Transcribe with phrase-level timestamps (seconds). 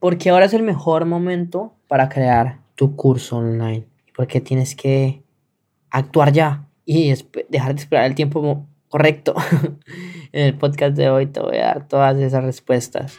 [0.00, 3.86] Porque ahora es el mejor momento para crear tu curso online.
[4.16, 5.22] Porque tienes que
[5.90, 7.14] actuar ya y
[7.48, 9.34] dejar de esperar el tiempo correcto.
[10.32, 13.18] en el podcast de hoy te voy a dar todas esas respuestas.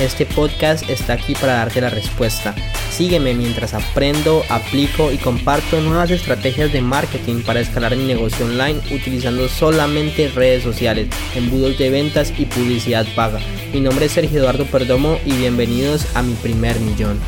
[0.00, 2.52] Este podcast está aquí para darte la respuesta.
[2.90, 8.80] Sígueme mientras aprendo, aplico y comparto nuevas estrategias de marketing para escalar mi negocio online
[8.92, 13.38] utilizando solamente redes sociales, embudos de ventas y publicidad paga.
[13.72, 17.20] Mi nombre es Sergio Eduardo Perdomo y bienvenidos a mi primer millón.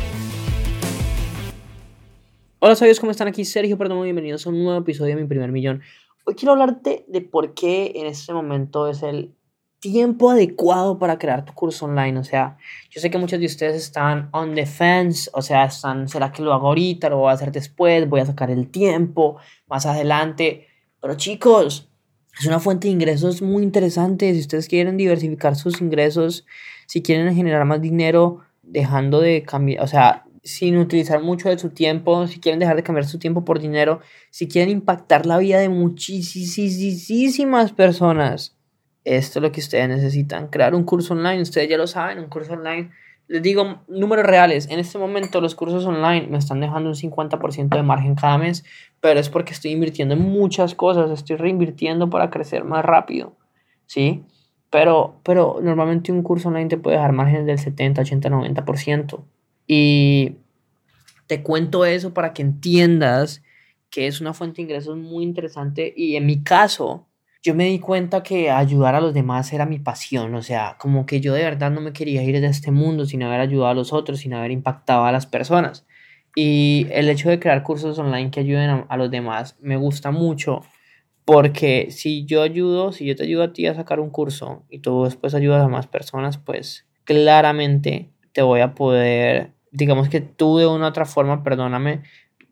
[2.59, 3.29] Hola sabios, ¿cómo están?
[3.29, 5.83] Aquí Sergio Perdomo, bienvenidos a un nuevo episodio de Mi Primer Millón.
[6.25, 9.37] Hoy quiero hablarte de por qué en este momento es el
[9.79, 12.19] tiempo adecuado para crear tu curso online.
[12.19, 12.57] O sea,
[12.89, 16.41] yo sé que muchos de ustedes están on the fence, o sea, están, ¿será que
[16.41, 17.09] lo hago ahorita?
[17.09, 18.07] ¿Lo voy a hacer después?
[18.09, 20.67] ¿Voy a sacar el tiempo más adelante?
[20.99, 21.89] Pero chicos,
[22.39, 24.33] es una fuente de ingresos muy interesante.
[24.33, 26.45] Si ustedes quieren diversificar sus ingresos,
[26.85, 31.71] si quieren generar más dinero, dejando de cambiar, o sea, sin utilizar mucho de su
[31.71, 35.59] tiempo, si quieren dejar de cambiar su tiempo por dinero, si quieren impactar la vida
[35.59, 38.56] de muchísimas personas,
[39.07, 40.47] esto es lo que ustedes necesitan.
[40.47, 42.91] Crear un curso online, ustedes ya lo saben, un curso online.
[43.29, 47.69] Les digo números reales, en este momento los cursos online me están dejando un 50%
[47.69, 48.65] de margen cada mes,
[48.99, 53.35] pero es porque estoy invirtiendo en muchas cosas, estoy reinvirtiendo para crecer más rápido,
[53.85, 54.23] ¿sí?
[54.69, 59.23] Pero, pero normalmente un curso online te puede dejar margen del 70, 80, 90%.
[59.67, 60.35] Y
[61.27, 63.41] te cuento eso para que entiendas
[63.89, 67.07] que es una fuente de ingresos muy interesante y en mi caso
[67.43, 71.05] yo me di cuenta que ayudar a los demás era mi pasión, o sea, como
[71.05, 73.73] que yo de verdad no me quería ir de este mundo sin haber ayudado a
[73.73, 75.85] los otros, sin haber impactado a las personas.
[76.35, 80.61] Y el hecho de crear cursos online que ayuden a, los demás me gusta mucho
[81.25, 84.79] porque si yo ayudo, si yo te ayudo a ti a sacar un curso y
[84.79, 90.57] tú después ayudas a más personas, pues claramente te voy a poder digamos que tú
[90.57, 92.03] de una u otra forma, perdóname,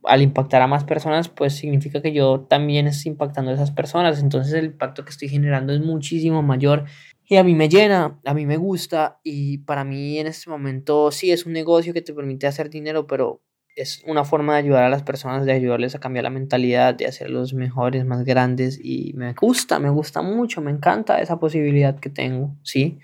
[0.07, 4.21] al impactar a más personas, pues significa que yo también estoy impactando a esas personas.
[4.21, 6.85] Entonces el impacto que estoy generando es muchísimo mayor
[7.27, 11.11] y a mí me llena, a mí me gusta y para mí en este momento
[11.11, 13.41] sí es un negocio que te permite hacer dinero, pero
[13.75, 17.07] es una forma de ayudar a las personas, de ayudarles a cambiar la mentalidad, de
[17.07, 22.09] hacerlos mejores, más grandes y me gusta, me gusta mucho, me encanta esa posibilidad que
[22.09, 22.99] tengo, ¿sí?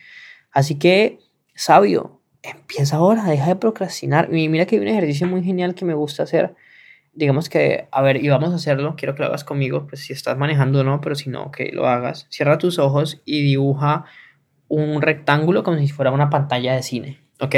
[0.51, 1.19] Así que,
[1.55, 4.33] sabio, empieza ahora, deja de procrastinar.
[4.33, 6.55] Y mira que hay un ejercicio muy genial que me gusta hacer.
[7.13, 10.13] Digamos que, a ver, y vamos a hacerlo, quiero que lo hagas conmigo, pues si
[10.13, 12.25] estás manejando no, pero si no, que lo hagas.
[12.29, 14.05] Cierra tus ojos y dibuja
[14.69, 17.55] un rectángulo como si fuera una pantalla de cine, ¿ok?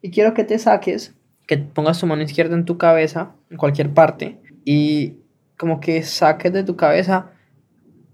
[0.00, 1.14] Y quiero que te saques,
[1.46, 5.18] que pongas tu mano izquierda en tu cabeza, en cualquier parte, y
[5.58, 7.32] como que saques de tu cabeza,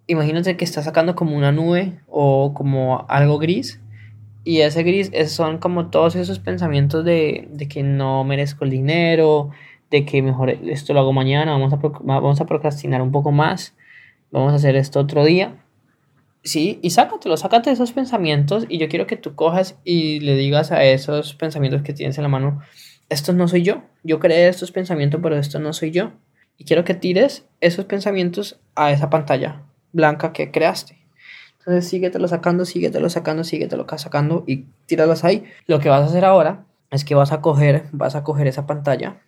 [0.09, 3.81] imagínate que estás sacando como una nube o como algo gris,
[4.43, 9.51] y ese gris son como todos esos pensamientos de, que no merezco el dinero,
[9.91, 13.75] de que mejor esto lo hago mañana, vamos a, vamos a procrastinar un poco más,
[14.31, 15.65] vamos a hacer esto otro día.
[16.43, 20.73] Sí, y sácatelo, sácate esos pensamientos y yo quiero que tú cojas y le digas
[20.73, 22.61] a esos pensamientos que tienes en la mano,
[23.11, 26.13] esto no soy yo, yo creé estos pensamientos, pero esto no soy yo.
[26.57, 29.63] Y quiero que tires esos pensamientos a esa pantalla
[29.93, 30.99] blanca que creaste.
[31.59, 35.45] Entonces síguetelo sacando, síguetelo sacando, síguetelo sacando y tíralas ahí.
[35.67, 38.67] Lo que vas a hacer ahora es que vas a coger, vas a coger esa
[38.67, 39.21] pantalla.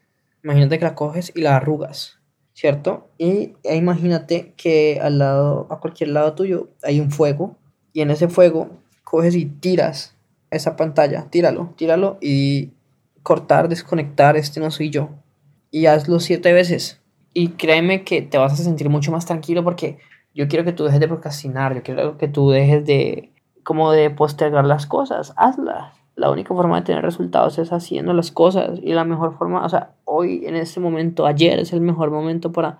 [0.43, 2.19] Imagínate que la coges y la arrugas,
[2.53, 3.09] ¿cierto?
[3.19, 7.57] Y e imagínate que al lado, a cualquier lado tuyo, hay un fuego.
[7.93, 8.71] Y en ese fuego
[9.05, 10.17] coges y tiras
[10.51, 11.27] esa pantalla.
[11.31, 12.71] Tíralo, tíralo y
[13.23, 15.11] cortar, desconectar, este no soy yo.
[15.71, 17.01] Y hazlo siete veces.
[17.35, 19.99] Y créeme que te vas a sentir mucho más tranquilo porque
[20.35, 23.33] yo quiero que tú dejes de procrastinar, yo quiero que tú dejes de
[23.65, 25.95] como de postergar las cosas, hazlas.
[26.15, 29.69] La única forma de tener resultados es haciendo las cosas y la mejor forma, o
[29.69, 32.79] sea, hoy en este momento, ayer es el mejor momento para,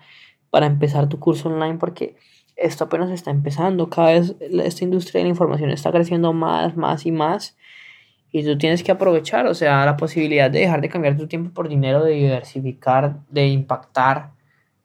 [0.49, 2.15] para empezar tu curso online porque
[2.55, 7.05] esto apenas está empezando, cada vez esta industria de la información está creciendo más, más
[7.05, 7.57] y más
[8.31, 11.51] y tú tienes que aprovechar, o sea, la posibilidad de dejar de cambiar tu tiempo
[11.53, 14.31] por dinero, de diversificar, de impactar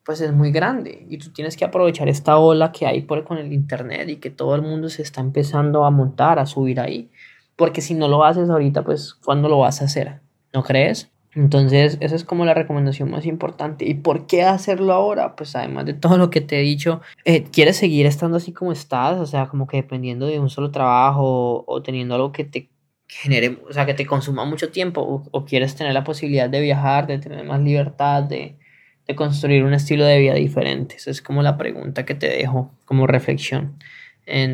[0.09, 3.37] pues es muy grande y tú tienes que aprovechar esta ola que hay por con
[3.37, 7.11] el internet y que todo el mundo se está empezando a montar, a subir ahí,
[7.57, 10.21] porque si no lo haces ahorita, pues ¿cuándo lo vas a hacer?
[10.55, 11.11] ¿No crees?
[11.35, 13.85] Entonces, esa es como la recomendación más importante.
[13.87, 15.37] ¿Y por qué hacerlo ahora?
[15.37, 18.73] Pues además de todo lo que te he dicho, eh, ¿quieres seguir estando así como
[18.73, 19.19] estás?
[19.19, 22.71] O sea, como que dependiendo de un solo trabajo o teniendo algo que te
[23.07, 27.07] genere, o sea, que te consuma mucho tiempo o, quieres tener la posibilidad de viajar,
[27.07, 28.59] de tener más libertad, de,
[29.07, 30.97] de construir un estilo de vida diferente.
[30.97, 33.77] Esa es como la pregunta que te dejo como reflexión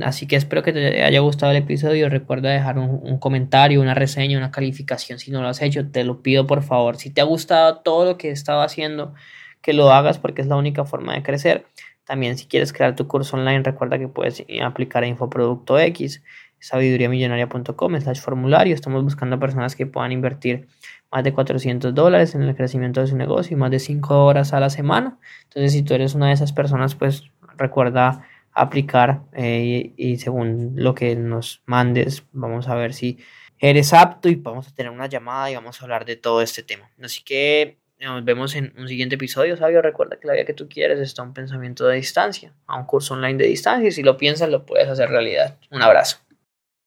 [0.03, 2.09] así que espero que te haya gustado el episodio.
[2.09, 5.19] Recuerda dejar un, comentario, una reseña, una calificación.
[5.19, 6.97] Si no lo has hecho, te lo pido por favor.
[6.97, 9.15] Si te ha gustado todo lo que he estado haciendo,
[9.63, 11.67] que lo hagas porque es la única forma de crecer.
[12.05, 16.23] También si quieres crear tu curso online, recuerda que puedes aplicar a Infoproducto X,
[16.59, 18.75] sabiduriamillonaria.com, slash formulario.
[18.75, 20.69] Estamos buscando personas que puedan invertir
[21.11, 24.53] más de 400 dólares en el crecimiento de su negocio y más de 5 horas
[24.53, 25.19] a la semana.
[25.45, 27.25] Entonces, si tú eres una de esas personas, pues
[27.57, 28.23] recuerda
[28.55, 33.19] aplicar eh, y, según lo que nos mandes vamos a ver si
[33.59, 36.63] eres apto y vamos a tener una llamada y vamos a hablar de todo este
[36.63, 36.91] tema.
[37.03, 39.81] Así que nos vemos en un siguiente episodio, sabio.
[39.83, 43.15] Recuerda que la vida que tú quieres está un pensamiento de distancia, a un curso
[43.15, 45.59] online de distancia y si lo piensas lo puedes hacer realidad.
[45.71, 46.19] Un abrazo.